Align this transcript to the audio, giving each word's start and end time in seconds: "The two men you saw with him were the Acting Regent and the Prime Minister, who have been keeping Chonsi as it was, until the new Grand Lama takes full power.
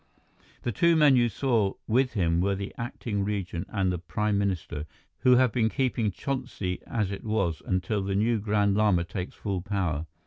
"The 0.63 0.71
two 0.71 0.95
men 0.95 1.15
you 1.15 1.29
saw 1.29 1.73
with 1.85 2.13
him 2.13 2.41
were 2.41 2.55
the 2.55 2.73
Acting 2.75 3.23
Regent 3.23 3.67
and 3.69 3.91
the 3.91 3.99
Prime 3.99 4.35
Minister, 4.35 4.87
who 5.19 5.35
have 5.35 5.51
been 5.51 5.69
keeping 5.69 6.09
Chonsi 6.09 6.81
as 6.87 7.11
it 7.11 7.23
was, 7.23 7.61
until 7.67 8.01
the 8.01 8.15
new 8.15 8.39
Grand 8.39 8.75
Lama 8.75 9.03
takes 9.03 9.35
full 9.35 9.61
power. 9.61 10.07